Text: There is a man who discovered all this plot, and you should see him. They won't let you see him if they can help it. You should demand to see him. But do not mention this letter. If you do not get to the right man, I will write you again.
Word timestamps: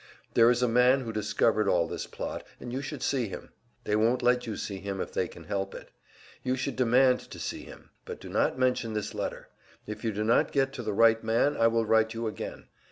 There 0.33 0.49
is 0.49 0.63
a 0.63 0.67
man 0.67 1.01
who 1.01 1.13
discovered 1.13 1.67
all 1.67 1.87
this 1.87 2.07
plot, 2.07 2.43
and 2.59 2.73
you 2.73 2.81
should 2.81 3.03
see 3.03 3.27
him. 3.27 3.51
They 3.83 3.95
won't 3.95 4.23
let 4.23 4.47
you 4.47 4.57
see 4.57 4.77
him 4.79 4.99
if 4.99 5.13
they 5.13 5.27
can 5.27 5.43
help 5.43 5.75
it. 5.75 5.91
You 6.41 6.55
should 6.55 6.75
demand 6.75 7.19
to 7.29 7.37
see 7.37 7.61
him. 7.65 7.91
But 8.05 8.19
do 8.19 8.27
not 8.27 8.57
mention 8.57 8.93
this 8.93 9.13
letter. 9.13 9.49
If 9.85 10.03
you 10.03 10.11
do 10.11 10.23
not 10.23 10.51
get 10.51 10.73
to 10.73 10.81
the 10.81 10.91
right 10.93 11.23
man, 11.23 11.55
I 11.55 11.67
will 11.67 11.85
write 11.85 12.15
you 12.15 12.25
again. 12.25 12.65